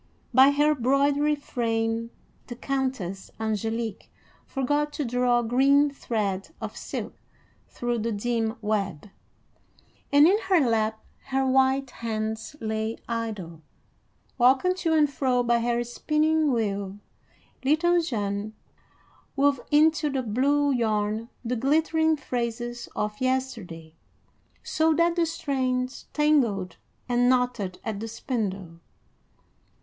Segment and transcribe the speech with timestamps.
[0.33, 2.09] By her broidery frame
[2.47, 4.07] the Countess Angélique
[4.47, 7.13] forgot to draw green thread of silk
[7.67, 9.11] through the dim web,
[10.11, 13.61] and in her lap her white hands lay idle.
[14.39, 16.97] Walking to and fro by her spinning wheel,
[17.63, 18.55] little Jeanne
[19.35, 23.93] wove into the blue yarn the glittering phrases of yesterday,
[24.63, 26.77] so that the strands tangled
[27.07, 28.79] and knotted at the spindle.